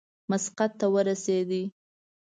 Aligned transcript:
مسقط 0.29 0.71
ته 0.79 0.85
ورسېدی. 0.93 1.63